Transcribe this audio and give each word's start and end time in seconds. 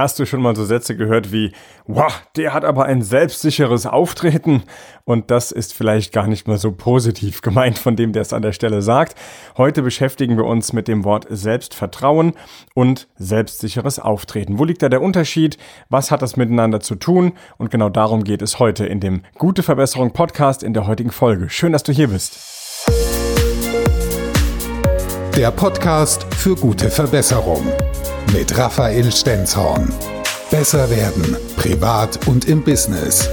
Hast 0.00 0.18
du 0.18 0.24
schon 0.24 0.40
mal 0.40 0.56
so 0.56 0.64
Sätze 0.64 0.96
gehört 0.96 1.30
wie, 1.30 1.52
wow, 1.86 2.10
der 2.34 2.54
hat 2.54 2.64
aber 2.64 2.86
ein 2.86 3.02
selbstsicheres 3.02 3.84
Auftreten? 3.84 4.62
Und 5.04 5.30
das 5.30 5.52
ist 5.52 5.74
vielleicht 5.74 6.10
gar 6.14 6.26
nicht 6.26 6.48
mal 6.48 6.56
so 6.56 6.72
positiv 6.72 7.42
gemeint 7.42 7.78
von 7.78 7.96
dem, 7.96 8.14
der 8.14 8.22
es 8.22 8.32
an 8.32 8.40
der 8.40 8.54
Stelle 8.54 8.80
sagt. 8.80 9.14
Heute 9.58 9.82
beschäftigen 9.82 10.38
wir 10.38 10.46
uns 10.46 10.72
mit 10.72 10.88
dem 10.88 11.04
Wort 11.04 11.26
Selbstvertrauen 11.28 12.32
und 12.74 13.08
selbstsicheres 13.16 13.98
Auftreten. 13.98 14.58
Wo 14.58 14.64
liegt 14.64 14.80
da 14.80 14.88
der 14.88 15.02
Unterschied? 15.02 15.58
Was 15.90 16.10
hat 16.10 16.22
das 16.22 16.34
miteinander 16.34 16.80
zu 16.80 16.94
tun? 16.94 17.34
Und 17.58 17.70
genau 17.70 17.90
darum 17.90 18.24
geht 18.24 18.40
es 18.40 18.58
heute 18.58 18.86
in 18.86 19.00
dem 19.00 19.20
Gute 19.36 19.62
Verbesserung 19.62 20.12
Podcast 20.12 20.62
in 20.62 20.72
der 20.72 20.86
heutigen 20.86 21.10
Folge. 21.10 21.50
Schön, 21.50 21.72
dass 21.74 21.82
du 21.82 21.92
hier 21.92 22.08
bist. 22.08 22.38
Der 25.36 25.50
Podcast 25.50 26.26
für 26.32 26.56
gute 26.56 26.88
Verbesserung 26.88 27.66
mit 28.32 28.56
Raphael 28.56 29.10
Stenzhorn. 29.10 29.92
Besser 30.50 30.88
werden, 30.90 31.36
privat 31.56 32.28
und 32.28 32.48
im 32.48 32.62
Business. 32.62 33.28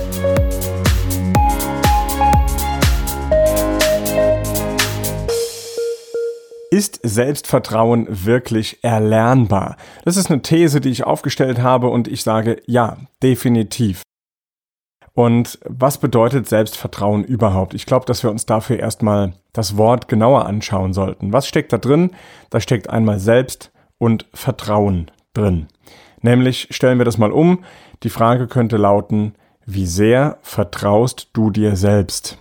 Ist 6.71 6.99
Selbstvertrauen 7.03 8.07
wirklich 8.09 8.83
erlernbar? 8.83 9.77
Das 10.03 10.17
ist 10.17 10.31
eine 10.31 10.41
These, 10.41 10.81
die 10.81 10.89
ich 10.89 11.03
aufgestellt 11.03 11.59
habe 11.59 11.89
und 11.89 12.07
ich 12.07 12.23
sage 12.23 12.61
ja, 12.65 12.97
definitiv. 13.21 14.01
Und 15.13 15.59
was 15.65 15.99
bedeutet 15.99 16.47
Selbstvertrauen 16.47 17.23
überhaupt? 17.23 17.73
Ich 17.73 17.85
glaube, 17.85 18.05
dass 18.05 18.23
wir 18.23 18.31
uns 18.31 18.45
dafür 18.45 18.79
erstmal 18.79 19.33
das 19.53 19.77
Wort 19.77 20.07
genauer 20.07 20.45
anschauen 20.45 20.93
sollten. 20.93 21.33
Was 21.33 21.47
steckt 21.47 21.73
da 21.73 21.77
drin? 21.77 22.11
Da 22.49 22.59
steckt 22.59 22.89
einmal 22.89 23.19
Selbst 23.19 23.71
und 23.97 24.25
Vertrauen 24.33 25.11
drin. 25.33 25.67
Nämlich 26.21 26.67
stellen 26.71 26.97
wir 26.97 27.05
das 27.05 27.17
mal 27.17 27.31
um. 27.31 27.63
Die 28.03 28.09
Frage 28.09 28.47
könnte 28.47 28.77
lauten, 28.77 29.35
wie 29.65 29.85
sehr 29.85 30.37
vertraust 30.41 31.29
du 31.33 31.51
dir 31.51 31.75
selbst? 31.75 32.37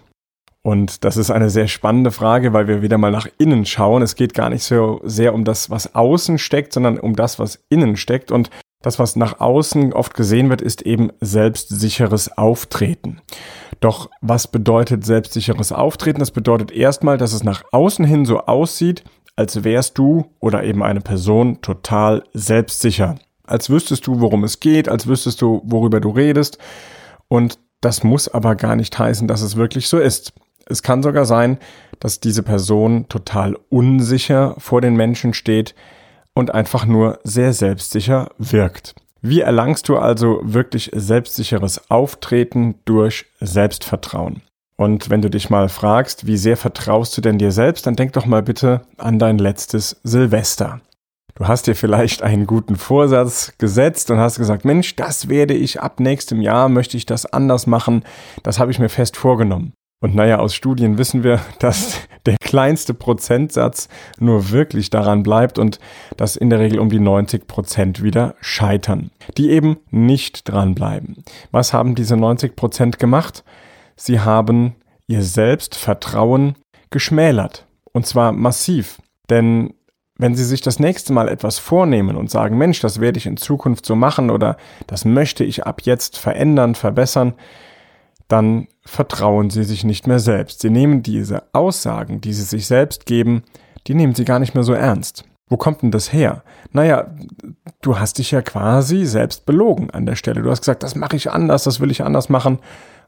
Und 0.63 1.05
das 1.05 1.17
ist 1.17 1.31
eine 1.31 1.49
sehr 1.49 1.69
spannende 1.69 2.11
Frage, 2.11 2.53
weil 2.53 2.67
wir 2.67 2.83
wieder 2.83 2.99
mal 2.99 3.13
nach 3.13 3.29
innen 3.39 3.65
schauen. 3.65 4.03
Es 4.03 4.17
geht 4.17 4.35
gar 4.35 4.51
nicht 4.51 4.65
so 4.65 5.01
sehr 5.05 5.33
um 5.33 5.45
das, 5.45 5.71
was 5.71 5.95
außen 5.95 6.39
steckt, 6.39 6.73
sondern 6.73 6.99
um 6.99 7.15
das, 7.15 7.39
was 7.39 7.65
innen 7.69 7.97
steckt. 7.97 8.33
Und 8.33 8.51
das, 8.83 8.99
was 8.99 9.15
nach 9.15 9.39
außen 9.39 9.93
oft 9.93 10.15
gesehen 10.15 10.51
wird, 10.51 10.61
ist 10.61 10.83
eben 10.83 11.11
selbstsicheres 11.21 12.37
Auftreten. 12.37 13.21
Doch 13.79 14.11
was 14.21 14.49
bedeutet 14.49 15.05
selbstsicheres 15.05 15.71
Auftreten? 15.71 16.19
Das 16.19 16.33
bedeutet 16.33 16.73
erstmal, 16.73 17.17
dass 17.17 17.33
es 17.33 17.45
nach 17.45 17.63
außen 17.71 18.05
hin 18.05 18.25
so 18.25 18.41
aussieht, 18.41 19.05
als 19.37 19.65
wärst 19.65 19.99
du 19.99 20.27
oder 20.41 20.65
eben 20.65 20.83
eine 20.83 21.01
Person 21.01 21.61
total 21.61 22.25
selbstsicher. 22.33 23.17
Als 23.45 23.71
wüsstest 23.71 24.07
du, 24.07 24.21
worum 24.21 24.43
es 24.45 24.61
geht, 24.61 24.89
als 24.89 25.07
wüsstest 25.07 25.41
du, 25.41 25.63
worüber 25.65 26.01
du 26.01 26.11
redest. 26.11 26.59
Und 27.29 27.59
das 27.81 28.03
muss 28.03 28.29
aber 28.29 28.57
gar 28.57 28.75
nicht 28.75 28.99
heißen, 28.99 29.29
dass 29.29 29.43
es 29.43 29.57
wirklich 29.57 29.89
so 29.89 29.99
ist. 29.99 30.33
Es 30.67 30.83
kann 30.83 31.03
sogar 31.03 31.27
sein, 31.27 31.59
dass 32.01 32.19
diese 32.19 32.43
Person 32.43 33.09
total 33.09 33.57
unsicher 33.69 34.57
vor 34.59 34.81
den 34.81 34.97
Menschen 34.97 35.35
steht 35.35 35.75
und 36.35 36.53
einfach 36.53 36.87
nur 36.87 37.21
sehr 37.23 37.53
selbstsicher 37.53 38.31
wirkt. 38.39 38.95
Wie 39.23 39.41
erlangst 39.41 39.89
du 39.89 39.97
also 39.97 40.41
wirklich 40.43 40.91
selbstsicheres 40.95 41.91
Auftreten 41.91 42.77
durch 42.85 43.27
Selbstvertrauen? 43.41 44.43
Und 44.77 45.09
wenn 45.09 45.23
du 45.23 45.31
dich 45.31 45.49
mal 45.49 45.69
fragst, 45.69 46.27
wie 46.27 46.37
sehr 46.37 46.57
vertraust 46.57 47.17
du 47.17 47.23
denn 47.23 47.39
dir 47.39 47.51
selbst, 47.51 47.87
dann 47.87 47.97
denk 47.97 48.13
doch 48.13 48.27
mal 48.27 48.43
bitte 48.43 48.83
an 48.99 49.19
dein 49.19 49.39
letztes 49.39 50.01
Silvester. 50.03 50.81
Du 51.35 51.49
hast 51.49 51.67
dir 51.67 51.75
vielleicht 51.75 52.23
einen 52.23 52.47
guten 52.47 52.77
Vorsatz 52.77 53.53
gesetzt 53.59 54.11
und 54.11 54.19
hast 54.19 54.39
gesagt, 54.39 54.65
Mensch, 54.65 54.97
das 54.97 55.29
werde 55.29 55.55
ich 55.55 55.81
ab 55.81 56.01
nächstem 56.01 56.41
Jahr, 56.41 56.69
möchte 56.69 56.97
ich 56.97 57.05
das 57.05 57.27
anders 57.27 57.67
machen, 57.67 58.05
das 58.43 58.59
habe 58.59 58.71
ich 58.71 58.79
mir 58.79 58.89
fest 58.89 59.17
vorgenommen. 59.17 59.73
Und 60.03 60.15
naja, 60.15 60.39
aus 60.39 60.55
Studien 60.55 60.99
wissen 60.99 61.25
wir, 61.25 61.41
dass 61.59 62.01
der 62.27 62.37
kleinste 62.41 62.95
Prozentsatz 62.95 63.89
nur 64.19 64.51
wirklich 64.51 64.91
daran 64.91 65.23
bleibt 65.23 65.59
und 65.59 65.79
dass 66.17 66.37
in 66.37 66.51
der 66.51 66.59
Regel 66.61 66.79
um 66.79 66.91
die 66.91 67.01
90 67.01 67.47
Prozent 67.47 68.03
wieder 68.03 68.35
scheitern, 68.41 69.11
die 69.37 69.51
eben 69.51 69.79
nicht 69.91 70.49
dranbleiben. 70.49 71.25
Was 71.51 71.73
haben 71.73 71.95
diese 71.95 72.17
90 72.17 72.57
Prozent 72.57 72.99
gemacht? 72.99 73.45
Sie 73.97 74.21
haben 74.21 74.77
ihr 75.07 75.23
Selbstvertrauen 75.23 76.55
geschmälert. 76.91 77.67
Und 77.93 78.07
zwar 78.07 78.33
massiv. 78.33 78.99
Denn 79.31 79.75
wenn 80.19 80.35
Sie 80.35 80.45
sich 80.45 80.61
das 80.61 80.79
nächste 80.79 81.13
Mal 81.13 81.29
etwas 81.29 81.59
vornehmen 81.59 82.17
und 82.17 82.31
sagen, 82.31 82.57
Mensch, 82.57 82.81
das 82.81 83.01
werde 83.01 83.19
ich 83.19 83.27
in 83.27 83.37
Zukunft 83.37 83.85
so 83.85 83.95
machen 83.95 84.31
oder 84.31 84.57
das 84.87 85.05
möchte 85.05 85.45
ich 85.45 85.67
ab 85.67 85.83
jetzt 85.83 86.19
verändern, 86.19 86.75
verbessern, 86.75 87.35
dann 88.29 88.67
vertrauen 88.85 89.51
Sie 89.51 89.65
sich 89.65 89.85
nicht 89.85 90.07
mehr 90.07 90.19
selbst. 90.19 90.61
Sie 90.61 90.71
nehmen 90.71 91.03
diese 91.03 91.43
Aussagen, 91.53 92.21
die 92.21 92.33
Sie 92.33 92.43
sich 92.43 92.67
selbst 92.67 93.07
geben, 93.07 93.43
die 93.87 93.95
nehmen 93.95 94.15
Sie 94.15 94.25
gar 94.25 94.39
nicht 94.39 94.55
mehr 94.55 94.65
so 94.65 94.73
ernst. 94.73 95.25
Wo 95.49 95.57
kommt 95.57 95.83
denn 95.83 95.93
das 95.93 96.13
her? 96.13 96.43
Naja, 96.73 97.15
du 97.81 97.99
hast 97.99 98.19
dich 98.19 98.33
ja 98.33 98.43
quasi 98.43 99.05
selbst 99.05 99.47
belogen 99.47 99.91
an 99.91 100.07
der 100.07 100.17
Stelle. 100.17 100.43
Du 100.43 100.51
hast 100.51 100.63
gesagt, 100.63 100.83
das 100.83 100.97
mache 100.97 101.15
ich 101.15 101.31
anders, 101.31 101.65
das 101.65 101.79
will 101.79 101.91
ich 101.91 102.03
anders 102.03 102.29
machen 102.29 102.59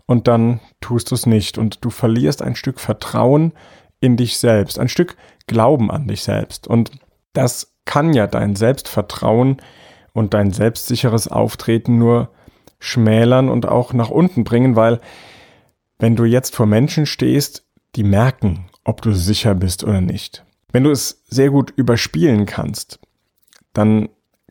und 0.09 0.27
dann 0.27 0.61
tust 0.81 1.11
du 1.11 1.15
es 1.15 1.27
nicht 1.27 1.59
und 1.59 1.85
du 1.85 1.91
verlierst 1.91 2.41
ein 2.41 2.57
Stück 2.57 2.81
Vertrauen 2.81 3.53
in 4.01 4.17
dich 4.17 4.39
selbst, 4.39 4.79
ein 4.79 4.89
Stück 4.89 5.17
Glauben 5.47 5.91
an 5.91 6.09
dich 6.09 6.23
selbst. 6.23 6.67
Und 6.67 6.93
das 7.35 7.75
kann 7.85 8.15
ja 8.15 8.27
dein 8.27 8.57
Selbstvertrauen 8.57 9.59
und 10.15 10.33
dein 10.33 10.51
selbstsicheres 10.51 11.29
Auftreten 11.29 11.99
nur 11.99 12.31
schmälern 12.81 13.51
und 13.51 13.67
auch 13.67 13.93
nach 13.93 14.09
unten 14.09 14.45
bringen, 14.45 14.77
weil 14.77 14.99
wenn 15.99 16.17
du 16.17 16.25
jetzt 16.25 16.57
vor 16.57 16.67
Menschen 16.67 17.05
stehst, 17.05 17.67
die 17.95 18.05
merken, 18.05 18.71
ob 18.85 19.03
du 19.03 19.13
sicher 19.13 19.55
bist 19.55 19.85
oder 19.85 20.01
nicht. 20.01 20.43
Wenn 20.73 20.85
du 20.85 20.91
es 20.91 21.23
sehr 21.29 21.51
gut 21.51 21.71
überspielen 21.77 22.47
kannst, 22.47 22.99
dann 23.75 24.09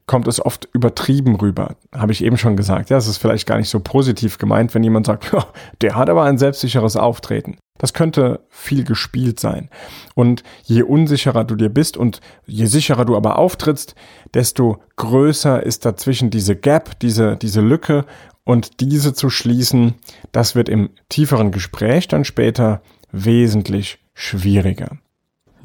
kommt 0.07 0.27
es 0.27 0.43
oft 0.43 0.67
übertrieben 0.73 1.35
rüber. 1.35 1.75
Habe 1.93 2.13
ich 2.13 2.23
eben 2.23 2.37
schon 2.37 2.55
gesagt. 2.55 2.89
Ja, 2.89 2.97
es 2.97 3.07
ist 3.07 3.17
vielleicht 3.17 3.45
gar 3.45 3.57
nicht 3.57 3.69
so 3.69 3.81
positiv 3.81 4.37
gemeint, 4.37 4.73
wenn 4.73 4.83
jemand 4.83 5.05
sagt, 5.05 5.31
ja, 5.33 5.45
der 5.81 5.95
hat 5.95 6.09
aber 6.09 6.23
ein 6.23 6.37
selbstsicheres 6.37 6.95
Auftreten. 6.95 7.57
Das 7.77 7.93
könnte 7.93 8.39
viel 8.49 8.83
gespielt 8.83 9.39
sein. 9.39 9.69
Und 10.15 10.43
je 10.63 10.81
unsicherer 10.81 11.43
du 11.43 11.55
dir 11.55 11.69
bist 11.69 11.95
und 11.95 12.21
je 12.45 12.65
sicherer 12.65 13.05
du 13.05 13.15
aber 13.15 13.37
auftrittst, 13.37 13.93
desto 14.33 14.81
größer 14.95 15.61
ist 15.61 15.85
dazwischen 15.85 16.31
diese 16.31 16.55
Gap, 16.55 16.99
diese, 16.99 17.37
diese 17.37 17.61
Lücke 17.61 18.05
und 18.45 18.79
diese 18.79 19.13
zu 19.13 19.29
schließen, 19.29 19.95
das 20.31 20.55
wird 20.55 20.69
im 20.69 20.89
tieferen 21.09 21.51
Gespräch 21.51 22.07
dann 22.07 22.23
später 22.23 22.81
wesentlich 23.11 23.99
schwieriger. 24.13 24.97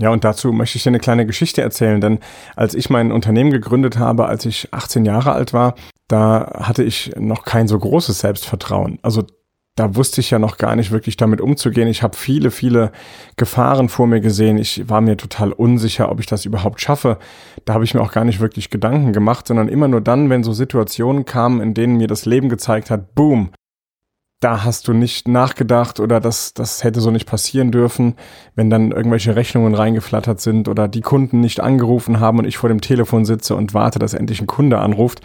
Ja, 0.03 0.11
und 0.11 0.25
dazu 0.25 0.53
möchte 0.53 0.79
ich 0.79 0.83
dir 0.83 0.91
eine 0.91 0.99
kleine 0.99 1.27
Geschichte 1.27 1.63
erzählen, 1.63 2.01
denn 2.01 2.19
als 2.57 2.75
ich 2.75 2.91
mein 2.91 3.13
Unternehmen 3.13 3.53
gegründet 3.53 4.01
habe, 4.01 4.27
als 4.27 4.45
ich 4.45 4.75
18 4.75 5.05
Jahre 5.05 5.31
alt 5.31 5.53
war, 5.53 5.77
da 6.09 6.55
hatte 6.59 6.83
ich 6.83 7.13
noch 7.17 7.45
kein 7.45 7.69
so 7.69 7.79
großes 7.79 8.19
Selbstvertrauen. 8.19 8.99
Also 9.03 9.23
da 9.77 9.95
wusste 9.95 10.21
ich 10.21 10.33
ja 10.33 10.41
noch 10.41 10.57
gar 10.59 10.75
nicht 10.75 10.91
wirklich 10.91 11.17
damit 11.17 11.41
umzugehen. 11.41 11.87
Ich 11.87 12.03
habe 12.03 12.17
viele, 12.17 12.51
viele 12.51 12.91
Gefahren 13.37 13.89
vor 13.89 14.09
mir 14.09 14.21
gesehen. 14.21 14.59
Ich 14.59 14.89
war 14.89 15.01
mir 15.01 15.17
total 15.17 15.53
unsicher, 15.53 16.11
ob 16.11 16.19
ich 16.19 16.27
das 16.27 16.47
überhaupt 16.47 16.81
schaffe. 16.81 17.19
Da 17.65 17.75
habe 17.75 17.85
ich 17.85 17.95
mir 17.95 18.01
auch 18.01 18.11
gar 18.11 18.25
nicht 18.25 18.41
wirklich 18.41 18.71
Gedanken 18.71 19.13
gemacht, 19.13 19.47
sondern 19.47 19.69
immer 19.69 19.87
nur 19.87 20.01
dann, 20.01 20.31
wenn 20.31 20.43
so 20.43 20.53
Situationen 20.53 21.27
kamen, 21.27 21.61
in 21.61 21.75
denen 21.75 21.97
mir 21.97 22.09
das 22.09 22.27
Leben 22.27 22.49
gezeigt 22.49 22.91
hat, 22.91 23.15
boom, 23.15 23.53
da 24.43 24.65
hast 24.65 24.89
du 24.89 24.93
nicht 24.93 25.29
nachgedacht 25.29 26.01
oder 26.01 26.19
das, 26.19 26.53
das 26.53 26.83
hätte 26.83 27.01
so 27.01 27.11
nicht 27.11 27.27
passieren 27.27 27.71
dürfen, 27.71 28.17
wenn 28.57 28.71
dann 28.71 28.91
irgendwelche 28.91 29.37
Rechnungen 29.37 29.75
reingeflattert 29.75 30.41
sind 30.41 30.69
oder 30.69 30.89
die 30.89 31.01
Kunden 31.01 31.41
nicht 31.41 31.61
angerufen 31.61 32.19
haben 32.19 32.41
und 32.41 32.47
ich 32.47 32.59
vor 32.59 32.69
dem 32.69 32.81
Telefon 32.81 33.25
sitze 33.25 33.55
und 33.55 33.73
warte, 33.73 34.01
dass 34.01 34.15
endlich 34.15 34.41
ein 34.41 34.49
Kunde 34.49 34.79
anruft. 34.79 35.21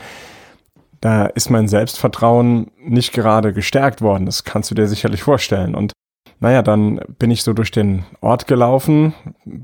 Da 1.02 1.26
ist 1.26 1.50
mein 1.50 1.68
Selbstvertrauen 1.68 2.72
nicht 2.80 3.12
gerade 3.12 3.54
gestärkt 3.54 4.02
worden. 4.02 4.26
Das 4.26 4.44
kannst 4.44 4.70
du 4.70 4.76
dir 4.76 4.88
sicherlich 4.88 5.24
vorstellen. 5.24 5.74
Und 5.74 5.94
naja, 6.40 6.62
dann 6.62 7.00
bin 7.18 7.32
ich 7.32 7.42
so 7.44 7.54
durch 7.54 7.72
den 7.72 8.04
Ort 8.22 8.46
gelaufen. 8.46 9.14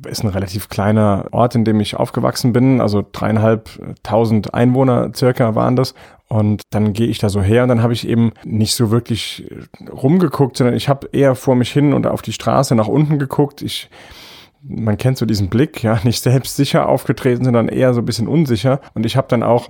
Ist 0.08 0.24
ein 0.24 0.30
relativ 0.30 0.70
kleiner 0.70 1.26
Ort, 1.32 1.54
in 1.56 1.66
dem 1.66 1.80
ich 1.80 1.96
aufgewachsen 1.96 2.52
bin. 2.52 2.82
Also 2.82 3.06
dreieinhalbtausend 3.12 4.54
Einwohner 4.54 5.12
circa 5.16 5.54
waren 5.54 5.76
das. 5.76 5.94
Und 6.30 6.64
dann 6.72 6.94
gehe 6.94 7.08
ich 7.08 7.20
da 7.20 7.30
so 7.30 7.44
her 7.44 7.64
und 7.64 7.70
dann 7.70 7.84
habe 7.84 7.94
ich 7.94 8.08
eben 8.08 8.32
nicht 8.44 8.74
so 8.74 8.90
wirklich 8.90 9.48
rumgeguckt, 9.92 10.58
sondern 10.58 10.76
ich 10.76 10.90
habe 10.90 11.10
eher 11.12 11.36
vor 11.36 11.56
mich 11.56 11.72
hin 11.72 11.94
und 11.94 12.08
auf 12.08 12.24
die 12.24 12.34
Straße 12.34 12.74
nach 12.74 12.88
unten 12.88 13.20
geguckt. 13.20 13.62
Ich 13.62 13.90
man 14.66 14.98
kennt 14.98 15.18
so 15.18 15.26
diesen 15.26 15.50
Blick, 15.50 15.84
ja, 15.84 16.00
nicht 16.04 16.24
selbstsicher 16.24 16.88
aufgetreten, 16.88 17.44
sondern 17.44 17.68
eher 17.68 17.94
so 17.94 18.02
ein 18.02 18.06
bisschen 18.06 18.28
unsicher. 18.28 18.80
Und 18.94 19.06
ich 19.06 19.18
habe 19.18 19.28
dann 19.28 19.44
auch 19.44 19.70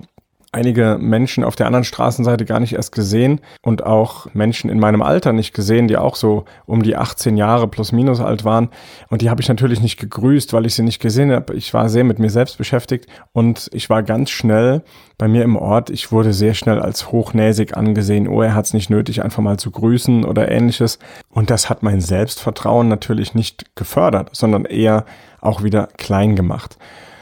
einige 0.54 0.96
Menschen 1.00 1.44
auf 1.44 1.56
der 1.56 1.66
anderen 1.66 1.84
Straßenseite 1.84 2.44
gar 2.44 2.60
nicht 2.60 2.74
erst 2.74 2.92
gesehen 2.92 3.40
und 3.62 3.84
auch 3.84 4.32
Menschen 4.34 4.70
in 4.70 4.78
meinem 4.78 5.02
Alter 5.02 5.32
nicht 5.32 5.52
gesehen, 5.52 5.88
die 5.88 5.96
auch 5.96 6.14
so 6.14 6.44
um 6.64 6.82
die 6.82 6.96
18 6.96 7.36
Jahre 7.36 7.66
plus 7.68 7.92
minus 7.92 8.20
alt 8.20 8.44
waren. 8.44 8.68
Und 9.10 9.20
die 9.20 9.30
habe 9.30 9.42
ich 9.42 9.48
natürlich 9.48 9.80
nicht 9.80 9.98
gegrüßt, 9.98 10.52
weil 10.52 10.64
ich 10.64 10.74
sie 10.74 10.82
nicht 10.82 11.00
gesehen 11.00 11.32
habe. 11.32 11.54
Ich 11.54 11.74
war 11.74 11.88
sehr 11.88 12.04
mit 12.04 12.18
mir 12.18 12.30
selbst 12.30 12.56
beschäftigt 12.56 13.06
und 13.32 13.68
ich 13.72 13.90
war 13.90 14.02
ganz 14.02 14.30
schnell 14.30 14.82
bei 15.18 15.28
mir 15.28 15.42
im 15.42 15.56
Ort. 15.56 15.90
Ich 15.90 16.12
wurde 16.12 16.32
sehr 16.32 16.54
schnell 16.54 16.80
als 16.80 17.10
hochnäsig 17.10 17.76
angesehen. 17.76 18.28
Oh, 18.28 18.40
er 18.40 18.54
hat 18.54 18.66
es 18.66 18.74
nicht 18.74 18.90
nötig, 18.90 19.22
einfach 19.22 19.42
mal 19.42 19.58
zu 19.58 19.70
grüßen 19.70 20.24
oder 20.24 20.50
ähnliches. 20.50 20.98
Und 21.30 21.50
das 21.50 21.68
hat 21.68 21.82
mein 21.82 22.00
Selbstvertrauen 22.00 22.88
natürlich 22.88 23.34
nicht 23.34 23.74
gefördert, 23.74 24.30
sondern 24.32 24.64
eher 24.64 25.04
auch 25.40 25.62
wieder 25.62 25.88
klein 25.96 26.36
gemacht. 26.36 26.78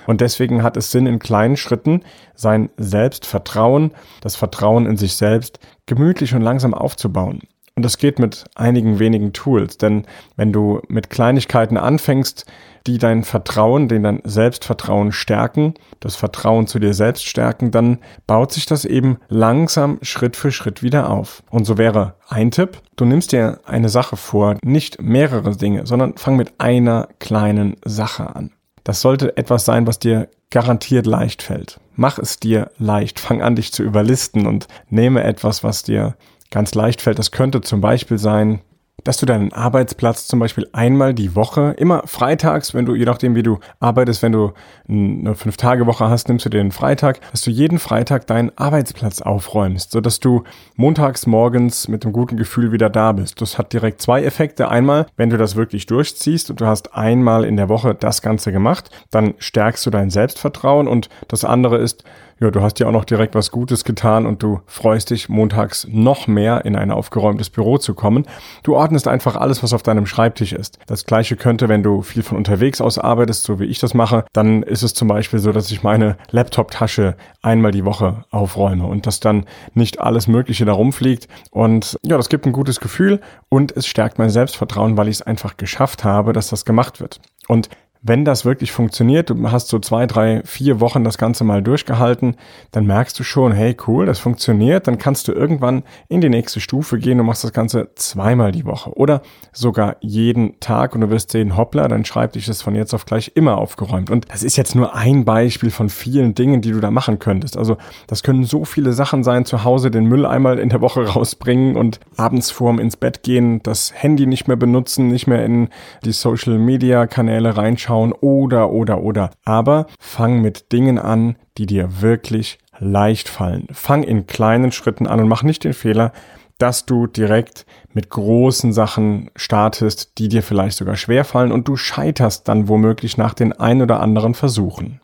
Und 0.07 0.21
deswegen 0.21 0.63
hat 0.63 0.77
es 0.77 0.91
Sinn, 0.91 1.07
in 1.07 1.19
kleinen 1.19 1.57
Schritten 1.57 2.03
sein 2.35 2.71
Selbstvertrauen, 2.77 3.93
das 4.21 4.37
Vertrauen 4.37 4.87
in 4.87 4.97
sich 4.97 5.15
selbst 5.15 5.59
gemütlich 5.87 6.35
und 6.35 6.43
langsam 6.43 6.75
aufzubauen. 6.75 7.41
Und 7.75 7.85
das 7.85 7.97
geht 7.97 8.19
mit 8.19 8.45
einigen 8.55 8.99
wenigen 8.99 9.33
Tools, 9.33 9.79
denn 9.79 10.05
wenn 10.37 10.53
du 10.53 10.83
mit 10.89 11.09
Kleinigkeiten 11.09 11.79
anfängst, 11.79 12.45
die 12.87 12.99
dein 12.99 13.25
Vertrauen, 13.25 13.89
den 13.89 14.03
dein 14.03 14.21
Selbstvertrauen 14.25 15.13
stärken, 15.13 15.75
das 15.99 16.17
Vertrauen 16.17 16.67
zu 16.67 16.79
dir 16.79 16.93
selbst 16.93 17.27
stärken, 17.27 17.71
dann 17.71 17.99
baut 18.27 18.53
sich 18.53 18.67
das 18.67 18.85
eben 18.85 19.17
langsam 19.29 19.99
Schritt 20.03 20.37
für 20.37 20.53
Schritt 20.53 20.83
wieder 20.83 21.09
auf. 21.09 21.43
Und 21.51 21.65
so 21.65 21.79
wäre 21.79 22.17
ein 22.29 22.51
Tipp, 22.51 22.83
du 22.97 23.07
nimmst 23.07 23.33
dir 23.33 23.61
eine 23.65 23.89
Sache 23.89 24.17
vor, 24.17 24.57
nicht 24.63 25.01
mehrere 25.01 25.57
Dinge, 25.57 25.87
sondern 25.87 26.19
fang 26.19 26.37
mit 26.37 26.55
einer 26.59 27.09
kleinen 27.21 27.77
Sache 27.85 28.37
an. 28.37 28.51
Das 28.85 29.01
sollte 29.01 29.37
etwas 29.37 29.65
sein, 29.65 29.87
was 29.87 29.99
dir 29.99 30.29
garantiert 30.51 31.07
leicht 31.07 31.43
fällt. 31.43 31.81
Mach 31.95 32.19
es 32.19 32.39
dir 32.39 32.71
leicht. 32.79 33.21
Fang 33.21 33.43
an, 33.43 33.57
dich 33.57 33.73
zu 33.73 33.83
überlisten 33.83 34.47
und 34.47 34.69
nehme 34.91 35.23
etwas, 35.25 35.65
was 35.65 35.83
dir 35.83 36.17
ganz 36.51 36.75
leicht 36.75 37.01
fällt. 37.01 37.19
Das 37.19 37.31
könnte 37.31 37.61
zum 37.61 37.81
Beispiel 37.81 38.19
sein, 38.19 38.61
dass 39.05 39.17
du 39.17 39.27
deinen 39.27 39.53
Arbeitsplatz 39.53 40.27
zum 40.27 40.39
Beispiel 40.39 40.69
einmal 40.73 41.15
die 41.15 41.35
Woche, 41.35 41.75
immer 41.77 42.03
freitags, 42.07 42.73
wenn 42.73 42.87
du, 42.87 42.95
je 42.95 43.05
nachdem 43.05 43.35
wie 43.35 43.43
du 43.43 43.59
arbeitest, 43.81 44.23
wenn 44.23 44.33
du 44.33 44.53
eine 44.89 45.35
Fünf-Tage-Woche 45.35 46.09
hast, 46.09 46.29
nimmst 46.29 46.45
du 46.47 46.51
dir 46.51 46.59
den 46.59 46.73
Freitag, 46.73 47.21
dass 47.31 47.41
du 47.41 47.51
jeden 47.51 47.79
Freitag 47.79 48.27
deinen 48.27 48.57
Arbeitsplatz 48.57 49.21
aufräumst, 49.21 49.91
sodass 49.91 50.21
du 50.21 50.45
montags 50.77 51.27
morgens 51.27 51.89
mit 51.89 52.05
einem 52.05 52.13
guten 52.13 52.37
Gefühl 52.37 52.71
wieder 52.71 52.91
da 52.91 53.13
bist. 53.13 53.41
Das 53.41 53.59
hat 53.59 53.73
direkt 53.73 54.01
zwei 54.01 54.23
Effekte. 54.23 54.69
Einmal, 54.69 55.07
wenn 55.17 55.31
du 55.31 55.37
das 55.37 55.57
wirklich 55.57 55.87
durchziehst 55.87 56.51
und 56.51 56.61
du 56.61 56.67
hast 56.67 56.95
einmal 56.95 57.45
in 57.45 57.57
der 57.57 57.69
Woche 57.69 57.95
das 57.95 58.23
Ganze 58.23 58.53
gemacht, 58.53 58.91
dann 59.11 59.35
stärkst 59.39 59.85
du 59.85 59.91
dein 59.91 60.11
Selbstvertrauen 60.11 60.87
und 60.87 61.09
das 61.29 61.45
andere 61.45 61.79
ist, 61.79 62.05
ja, 62.43 62.51
du 62.51 62.61
hast 62.61 62.81
ja 62.81 62.89
auch 62.89 62.93
noch 62.93 63.05
direkt 63.05 63.37
was 63.37 63.53
Gutes 63.53 63.85
getan 63.85 64.27
und 64.27 64.43
du 64.43 64.61
freust 64.67 65.11
dich, 65.11 65.29
montags 65.29 65.87
noch 65.89 66.27
mehr 66.27 66.65
in 66.65 66.75
ein 66.75 66.91
aufgeräumtes 66.91 67.51
Büro 67.51 67.79
zu 67.79 67.95
kommen. 67.95 68.27
Du 68.65 68.75
ordnest 68.75 69.07
einfach 69.07 69.37
alles, 69.37 69.63
was 69.63 69.73
auf 69.73 69.85
deinem 69.85 70.07
Schreibtisch 70.07 70.53
ist. 70.53 70.79
Das 70.87 71.07
gleiche 71.07 71.37
könnte, 71.37 71.69
wenn 71.69 71.85
du 71.85 72.03
viel 72.03 72.25
von 72.25 72.37
unterwegs 72.37 72.81
aus 72.81 72.99
arbeitest, 72.99 73.45
so 73.45 73.61
wie 73.61 73.67
ich 73.67 73.79
das 73.79 73.95
mache, 73.95 74.25
dann 74.33 74.65
ist 74.65 74.83
es 74.83 74.93
zum 74.93 75.07
Beispiel 75.07 75.39
so, 75.39 75.53
dass 75.53 75.71
ich 75.71 75.85
meine 75.85 76.17
Laptop-Tasche 76.31 77.17
einmal 77.43 77.71
die 77.71 77.85
Woche 77.85 78.25
aufräume 78.31 78.87
und 78.87 79.07
dass 79.07 79.21
dann 79.21 79.47
nicht 79.75 80.01
alles 80.01 80.27
Mögliche 80.27 80.65
da 80.65 80.73
rumfliegt. 80.73 81.29
Und 81.53 81.97
ja, 82.03 82.17
das 82.17 82.29
gibt 82.29 82.45
ein 82.47 82.53
gutes 82.53 82.81
Gefühl 82.81 83.21
und 83.49 83.77
es 83.77 83.87
stärkt 83.87 84.19
mein 84.19 84.31
Selbstvertrauen, 84.31 84.97
weil 84.97 85.07
ich 85.07 85.17
es 85.17 85.23
einfach 85.23 85.57
geschafft 85.57 86.03
habe, 86.03 86.33
dass 86.33 86.49
das 86.49 86.65
gemacht 86.65 87.01
wird. 87.01 87.21
Und 87.49 87.69
wenn 88.03 88.25
das 88.25 88.45
wirklich 88.45 88.73
funktioniert, 88.73 89.31
du 89.31 89.51
hast 89.51 89.69
so 89.69 89.79
zwei, 89.79 90.07
drei, 90.07 90.43
vier 90.45 90.81
Wochen 90.81 91.05
das 91.05 91.19
Ganze 91.19 91.45
mal 91.45 91.63
durchgehalten, 91.63 92.37
dann 92.73 92.85
merkst 92.85 93.19
du 93.19 93.23
schon, 93.23 93.53
hey 93.53 93.77
cool, 93.87 94.07
das 94.07 94.19
funktioniert, 94.19 94.89
dann 94.89 94.99
kannst 94.99 95.29
du 95.29 95.33
irgendwann 95.33 95.85
in 96.09 96.21
die 96.21 96.29
nächste 96.29 96.61
Stufe 96.61 96.99
gehen 96.99 97.21
und 97.21 97.27
machst 97.27 97.45
das 97.45 97.53
Ganze 97.53 97.91
zweimal 97.95 98.51
die 98.51 98.65
Woche 98.65 98.93
oder 98.97 99.23
sogar 99.53 99.97
jeden 100.01 100.59
Tag 100.59 100.97
und 100.97 101.03
du 101.03 101.11
wirst 101.11 101.31
sehen, 101.31 101.57
hoppla, 101.57 101.87
dein 101.87 102.05
Schreibtisch 102.05 102.49
ist 102.49 102.63
von 102.63 102.75
jetzt 102.75 102.93
auf 102.93 103.07
gleich 103.07 103.33
immer 103.37 103.59
aufgeräumt. 103.59 104.11
Und 104.11 104.27
das 104.33 104.43
ist 104.43 104.57
jetzt 104.57 104.75
nur 104.75 104.97
ein 104.97 105.25
Beispiel 105.25 105.71
von 105.71 105.89
vielen 105.89 106.35
Dingen, 106.35 106.61
die 106.61 106.73
du 106.73 106.81
da 106.81 106.91
machen 106.91 107.21
könntest. 107.21 107.57
Also 107.57 107.77
das 108.09 108.25
können 108.25 108.43
so 108.43 108.65
viele 108.65 108.93
Sachen 108.95 109.23
sein, 109.23 109.45
zu 109.45 109.63
Hause 109.63 109.93
den 109.93 110.07
Müll 110.07 110.27
einmal 110.27 110.59
in 110.59 110.71
der 110.71 110.81
Woche 110.81 111.07
rausbringen 111.07 111.77
und 111.77 112.01
abends 112.17 112.51
vorm 112.51 112.81
ins 112.81 112.97
Bett 112.97 113.23
gehen, 113.23 113.63
das 113.63 113.93
Handy 113.95 114.27
nicht 114.27 114.49
mehr 114.49 114.57
benutzen, 114.57 115.07
nicht 115.07 115.29
mehr 115.29 115.45
in 115.45 115.69
die 116.05 116.13
Social 116.13 116.59
Media 116.59 117.07
Kanäle 117.07 117.57
reinschauen, 117.57 117.92
anschauen 117.93 118.13
oder, 118.13 118.71
oder, 118.71 119.03
oder. 119.03 119.31
Aber 119.45 119.87
fang 119.99 120.41
mit 120.41 120.73
Dingen 120.73 120.99
an, 120.99 121.37
die 121.59 121.67
dir 121.67 122.01
wirklich 122.01 122.59
leicht 122.79 123.29
fallen. 123.29 123.69
Fang 123.73 124.03
in 124.03 124.27
kleinen 124.27 124.73
Schritten 124.73 125.07
an 125.07 125.21
und 125.21 125.29
mach 125.29 125.43
nicht 125.43 125.65
den 125.65 125.75
Fehler, 125.75 126.13
dass 126.59 126.87
du 126.87 127.07
direkt 127.07 127.67
mit 127.93 128.09
großen 128.09 128.73
Sachen 128.73 129.31
startest, 129.37 130.19
die 130.19 130.29
dir 130.29 130.43
vielleicht 130.43 130.77
sogar 130.77 130.97
schwer 130.97 131.25
fallen 131.25 131.53
und 131.53 131.69
du 131.69 131.77
scheiterst 131.77 132.49
dann 132.49 132.69
womöglich 132.69 133.19
nach 133.19 133.35
den 133.35 133.53
ein 133.53 133.83
oder 133.83 134.01
anderen 134.01 134.35
Versuchen. 134.35 135.01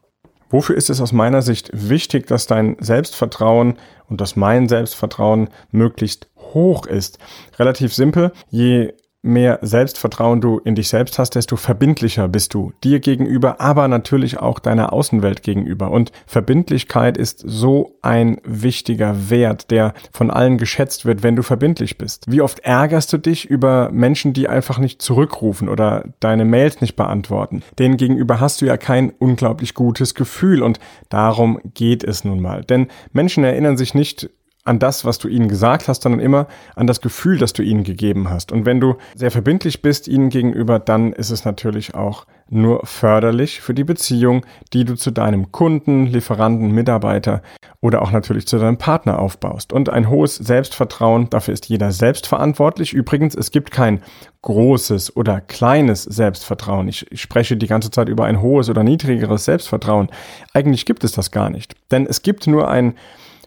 Wofür 0.51 0.77
ist 0.77 0.89
es 0.89 1.01
aus 1.03 1.13
meiner 1.13 1.43
Sicht 1.43 1.71
wichtig, 1.75 2.27
dass 2.27 2.47
dein 2.47 2.77
Selbstvertrauen 2.81 3.75
und 4.09 4.21
dass 4.21 4.35
mein 4.35 4.67
Selbstvertrauen 4.67 5.49
möglichst 5.71 6.31
hoch 6.39 6.87
ist? 6.87 7.19
Relativ 7.59 7.93
simpel. 7.93 8.33
Je 8.49 8.95
mehr 9.29 9.59
Selbstvertrauen 9.63 10.41
du 10.41 10.59
in 10.59 10.75
dich 10.75 10.89
selbst 10.89 11.19
hast, 11.19 11.35
desto 11.35 11.57
verbindlicher 11.57 12.29
bist 12.29 12.55
du 12.55 12.73
dir 12.83 13.01
gegenüber, 13.01 13.61
aber 13.61 13.87
natürlich 13.87 14.39
auch 14.39 14.59
deiner 14.59 14.93
Außenwelt 14.93 15.43
gegenüber. 15.43 15.91
Und 15.91 16.11
Verbindlichkeit 16.27 17.17
ist 17.17 17.43
so 17.47 17.97
ein 18.03 18.41
wichtiger 18.45 19.31
Wert, 19.31 19.71
der 19.71 19.95
von 20.13 20.31
allen 20.31 20.59
geschätzt 20.59 21.05
wird, 21.05 21.23
wenn 21.23 21.37
du 21.37 21.43
verbindlich 21.43 21.99
bist. 21.99 22.25
Wie 22.27 22.41
oft 22.41 22.61
ärgerst 22.61 23.13
du 23.13 23.19
dich 23.19 23.45
über 23.45 23.91
Menschen, 23.93 24.33
die 24.33 24.49
einfach 24.49 24.79
nicht 24.79 25.03
zurückrufen 25.03 25.69
oder 25.69 26.05
deine 26.21 26.45
Mails 26.45 26.81
nicht 26.81 26.97
beantworten? 26.97 27.63
Denen 27.79 27.97
gegenüber 27.97 28.41
hast 28.41 28.61
du 28.61 28.67
ja 28.67 28.77
kein 28.77 29.11
unglaublich 29.19 29.75
gutes 29.75 30.15
Gefühl 30.15 30.63
und 30.63 30.81
darum 31.09 31.61
geht 31.75 32.03
es 32.03 32.25
nun 32.25 32.41
mal. 32.41 32.65
Denn 32.65 32.89
Menschen 33.13 33.45
erinnern 33.45 33.77
sich 33.77 33.95
nicht 33.95 34.31
an 34.69 34.79
das, 34.79 35.05
was 35.05 35.19
du 35.19 35.29
ihnen 35.29 35.49
gesagt 35.49 35.89
hast, 35.89 36.03
sondern 36.03 36.21
immer 36.21 36.47
an 36.77 36.87
das 36.87 37.01
Gefühl, 37.01 37.39
das 37.39 37.53
du 37.53 37.63
ihnen 37.63 37.85
gegeben 37.85 38.31
hast. 38.31 38.53
Und 38.53 38.67
wenn 38.67 38.81
du 38.81 38.97
sehr 39.15 39.31
verbindlich 39.31 39.83
bist 39.83 40.07
ihnen 40.09 40.29
gegenüber, 40.29 40.79
dann 40.79 41.13
ist 41.13 41.31
es 41.31 41.45
natürlich 41.45 41.95
auch 41.95 42.27
nur 42.51 42.85
förderlich 42.85 43.61
für 43.61 43.75
die 43.75 43.85
Beziehung, 43.85 44.45
die 44.73 44.85
du 44.85 44.95
zu 44.95 45.11
deinem 45.11 45.53
Kunden, 45.53 46.07
Lieferanten, 46.07 46.71
Mitarbeiter 46.71 47.43
oder 47.81 48.03
auch 48.03 48.11
natürlich 48.11 48.47
zu 48.47 48.59
deinem 48.59 48.79
Partner 48.79 49.19
aufbaust. 49.19 49.73
Und 49.73 49.89
ein 49.89 50.09
hohes 50.09 50.37
Selbstvertrauen, 50.37 51.31
dafür 51.31 51.55
ist 51.55 51.69
jeder 51.69 51.93
selbst 51.93 52.27
verantwortlich. 52.27 52.93
Übrigens, 52.93 53.35
es 53.35 53.51
gibt 53.51 53.71
kein 53.71 54.03
großes 54.43 55.17
oder 55.17 55.41
kleines 55.41 56.03
Selbstvertrauen. 56.05 56.89
Ich 56.89 57.07
spreche 57.15 57.57
die 57.57 57.67
ganze 57.67 57.91
Zeit 57.91 58.09
über 58.09 58.25
ein 58.25 58.41
hohes 58.41 58.69
oder 58.69 58.83
niedrigeres 58.83 59.45
Selbstvertrauen. 59.45 60.09
Eigentlich 60.53 60.87
gibt 60.87 61.05
es 61.05 61.13
das 61.13 61.31
gar 61.31 61.51
nicht. 61.51 61.75
Denn 61.91 62.07
es 62.07 62.23
gibt 62.23 62.47
nur 62.47 62.69
ein 62.69 62.95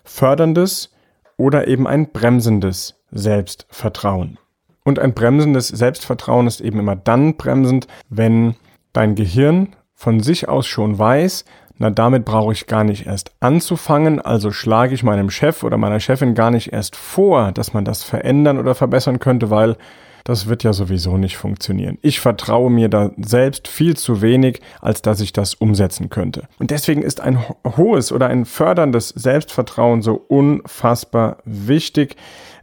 förderndes, 0.03 0.91
oder 1.41 1.67
eben 1.67 1.87
ein 1.87 2.11
bremsendes 2.11 3.01
Selbstvertrauen. 3.09 4.37
Und 4.83 4.99
ein 4.99 5.15
bremsendes 5.15 5.67
Selbstvertrauen 5.67 6.45
ist 6.45 6.61
eben 6.61 6.79
immer 6.79 6.95
dann 6.95 7.35
bremsend, 7.35 7.87
wenn 8.09 8.55
dein 8.93 9.15
Gehirn 9.15 9.75
von 9.95 10.19
sich 10.19 10.47
aus 10.47 10.67
schon 10.67 10.99
weiß, 10.99 11.45
na 11.79 11.89
damit 11.89 12.25
brauche 12.25 12.53
ich 12.53 12.67
gar 12.67 12.83
nicht 12.83 13.07
erst 13.07 13.31
anzufangen, 13.39 14.21
also 14.21 14.51
schlage 14.51 14.93
ich 14.93 15.01
meinem 15.01 15.31
Chef 15.31 15.63
oder 15.63 15.77
meiner 15.77 15.99
Chefin 15.99 16.35
gar 16.35 16.51
nicht 16.51 16.73
erst 16.73 16.95
vor, 16.95 17.51
dass 17.51 17.73
man 17.73 17.85
das 17.85 18.03
verändern 18.03 18.59
oder 18.59 18.75
verbessern 18.75 19.17
könnte, 19.17 19.49
weil 19.49 19.77
das 20.23 20.47
wird 20.47 20.63
ja 20.63 20.73
sowieso 20.73 21.17
nicht 21.17 21.37
funktionieren. 21.37 21.97
Ich 22.01 22.19
vertraue 22.19 22.69
mir 22.69 22.89
da 22.89 23.11
selbst 23.17 23.67
viel 23.67 23.97
zu 23.97 24.21
wenig, 24.21 24.61
als 24.81 25.01
dass 25.01 25.21
ich 25.21 25.33
das 25.33 25.53
umsetzen 25.53 26.09
könnte. 26.09 26.47
Und 26.59 26.71
deswegen 26.71 27.01
ist 27.01 27.21
ein 27.21 27.39
hohes 27.65 28.11
oder 28.11 28.27
ein 28.27 28.45
förderndes 28.45 29.09
Selbstvertrauen 29.09 30.01
so 30.01 30.13
unfassbar 30.13 31.37
wichtig. 31.45 32.15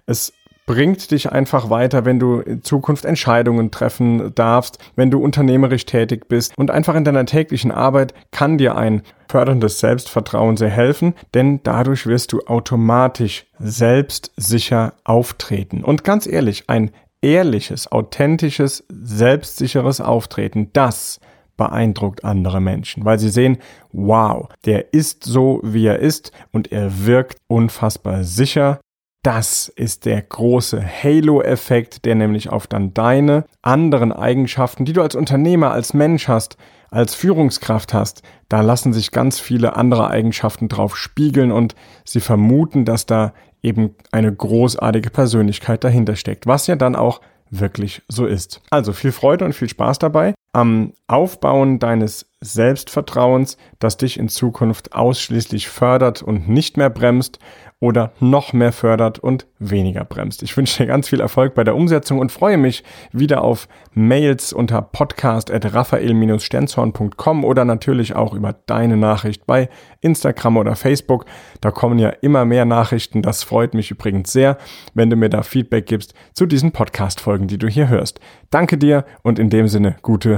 Es 0.07 0.33
bringt 0.69 1.11
dich 1.13 1.33
einfach 1.33 1.71
weiter, 1.71 2.05
wenn 2.05 2.21
du 2.21 2.41
in 2.41 2.63
Zukunft 2.63 3.07
Entscheidungen 3.07 3.71
treffen 3.71 4.35
darfst, 4.35 4.79
wenn 4.97 5.11
du 5.11 5.19
unternehmerisch 5.19 5.87
tätig 5.87 6.29
bist 6.29 6.53
und 6.59 6.71
einfach 6.71 6.95
in 6.95 7.05
deiner 7.05 7.25
täglichen 7.25 7.73
Arbeit 7.73 8.13
kann 8.33 8.59
dir 8.59 8.77
ein 8.77 9.03
förderndes 9.31 9.81
Selbstvertrauen 9.81 10.59
sehr 10.59 10.69
helfen, 10.69 11.15
denn 11.33 11.61
dadurch 11.63 12.07
wirst 12.07 12.33
du 12.33 12.41
automatisch 12.41 13.47
selbstsicher 13.59 14.93
auftreten. 15.05 15.83
Und 15.83 16.05
ganz 16.05 16.27
ehrlich, 16.27 16.65
ein 16.69 16.91
ehrliches, 17.23 17.91
authentisches, 17.91 18.85
selbstsicheres 18.89 20.01
Auftreten, 20.01 20.71
das 20.73 21.21
beeindruckt 21.57 22.25
andere 22.25 22.61
Menschen, 22.61 23.05
weil 23.05 23.19
sie 23.19 23.29
sehen, 23.29 23.59
wow, 23.93 24.49
der 24.65 24.93
ist 24.95 25.25
so, 25.25 25.61
wie 25.63 25.87
er 25.87 25.99
ist 25.99 26.33
und 26.53 26.73
er 26.73 27.05
wirkt 27.05 27.37
unfassbar 27.49 28.25
sicher. 28.25 28.81
Das 29.25 29.69
ist 29.69 30.07
der 30.07 30.23
große 30.23 30.81
Halo-Effekt, 30.81 32.05
der 32.05 32.15
nämlich 32.15 32.51
auf 32.51 32.69
dann 32.69 32.95
deine 32.95 33.45
anderen 33.63 34.13
Eigenschaften, 34.13 34.85
die 34.85 34.93
du 34.93 35.03
als 35.03 35.17
Unternehmer, 35.17 35.73
als 35.73 35.93
Mensch 35.93 36.29
hast, 36.29 36.57
als 36.91 37.15
Führungskraft 37.15 37.93
hast, 37.95 38.23
da 38.49 38.61
lassen 38.61 38.93
sich 38.93 39.11
ganz 39.11 39.39
viele 39.39 39.77
andere 39.77 40.09
Eigenschaften 40.09 40.69
drauf 40.69 40.97
spiegeln 40.97 41.53
und 41.53 41.75
sie 42.05 42.21
vermuten, 42.21 42.85
dass 42.85 43.07
da 43.07 43.33
eben 43.63 43.95
eine 44.13 44.35
großartige 44.35 45.11
Persönlichkeit 45.11 45.85
dahinter 45.85 46.17
steckt, 46.17 46.47
was 46.47 46.67
ja 46.67 46.77
dann 46.77 46.97
auch 46.97 47.21
wirklich 47.51 48.03
so 48.09 48.27
ist. 48.27 48.61
Also 48.71 48.93
viel 48.93 49.13
Freude 49.13 49.45
und 49.45 49.55
viel 49.55 49.69
Spaß 49.69 49.99
dabei 49.99 50.35
am 50.53 50.93
Aufbauen 51.07 51.79
deines 51.79 52.27
Selbstvertrauens, 52.41 53.57
das 53.79 53.97
dich 53.97 54.19
in 54.19 54.29
Zukunft 54.29 54.93
ausschließlich 54.93 55.69
fördert 55.69 56.23
und 56.23 56.49
nicht 56.49 56.77
mehr 56.77 56.91
bremst 56.91 57.39
oder 57.81 58.13
noch 58.19 58.53
mehr 58.53 58.73
fördert 58.73 59.21
und 59.21 59.47
weniger 59.59 60.05
bremst. 60.05 60.43
Ich 60.43 60.57
wünsche 60.57 60.83
dir 60.83 60.89
ganz 60.89 61.09
viel 61.09 61.21
Erfolg 61.21 61.55
bei 61.55 61.63
der 61.63 61.77
Umsetzung 61.77 62.19
und 62.19 62.33
freue 62.33 62.59
mich 62.59 62.83
wieder 63.13 63.43
auf 63.43 63.69
Mails 63.93 64.53
unter 64.53 64.83
podcast.raphael-stenzhorn.com 64.83 67.45
oder 67.45 67.65
natürlich 67.65 68.17
auch 68.17 68.35
über 68.35 68.57
deine 68.67 68.97
Nachricht 68.97 69.47
bei 69.47 69.69
Instagram 70.01 70.57
oder 70.57 70.75
Facebook. 70.75 71.25
Da 71.61 71.71
kommen 71.71 72.01
ja 72.01 72.09
immer 72.09 72.45
mehr 72.45 72.65
Nachrichten. 72.65 73.23
Das 73.23 73.45
freut 73.45 73.75
mich 73.75 73.93
übrigens 73.93 74.33
sehr, 74.33 74.59
wenn 74.95 75.11
du 75.11 75.17
mir 75.17 75.29
da 75.29 75.43
Feedback 75.43 75.87
gibst 75.87 76.15
zu 76.35 76.47
diesen 76.47 76.73
Podcast-Folgen, 76.73 77.47
die 77.47 77.59
du 77.59 77.69
hier 77.69 77.89
hörst. 77.89 78.19
Danke 78.51 78.77
dir 78.77 79.05
und 79.23 79.39
in 79.39 79.51
dem 79.51 79.69
Sinne 79.69 79.95
gute 80.03 80.38